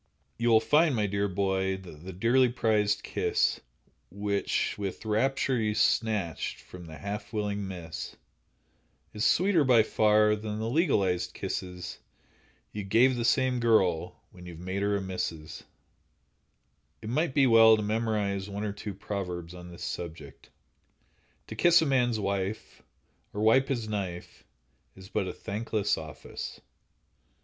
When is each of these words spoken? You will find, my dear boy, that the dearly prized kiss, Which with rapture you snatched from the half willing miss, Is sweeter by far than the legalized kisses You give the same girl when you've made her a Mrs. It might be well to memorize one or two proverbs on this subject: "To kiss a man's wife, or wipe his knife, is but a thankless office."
You 0.39 0.49
will 0.49 0.59
find, 0.59 0.95
my 0.95 1.05
dear 1.05 1.27
boy, 1.27 1.77
that 1.77 2.03
the 2.03 2.11
dearly 2.11 2.49
prized 2.49 3.03
kiss, 3.03 3.59
Which 4.09 4.75
with 4.75 5.05
rapture 5.05 5.59
you 5.61 5.75
snatched 5.75 6.59
from 6.59 6.87
the 6.87 6.97
half 6.97 7.31
willing 7.31 7.67
miss, 7.67 8.15
Is 9.13 9.25
sweeter 9.27 9.63
by 9.63 9.83
far 9.83 10.35
than 10.35 10.57
the 10.57 10.71
legalized 10.71 11.35
kisses 11.35 11.99
You 12.71 12.83
give 12.83 13.15
the 13.15 13.23
same 13.23 13.59
girl 13.59 14.19
when 14.31 14.47
you've 14.47 14.57
made 14.57 14.81
her 14.81 14.97
a 14.97 14.99
Mrs. 14.99 15.65
It 17.03 17.09
might 17.09 17.35
be 17.35 17.45
well 17.45 17.77
to 17.77 17.83
memorize 17.83 18.49
one 18.49 18.63
or 18.63 18.73
two 18.73 18.95
proverbs 18.95 19.53
on 19.53 19.69
this 19.69 19.83
subject: 19.83 20.49
"To 21.45 21.55
kiss 21.55 21.79
a 21.79 21.85
man's 21.85 22.19
wife, 22.19 22.81
or 23.35 23.41
wipe 23.43 23.67
his 23.67 23.87
knife, 23.87 24.45
is 24.95 25.09
but 25.09 25.27
a 25.27 25.31
thankless 25.31 25.95
office." 25.95 26.59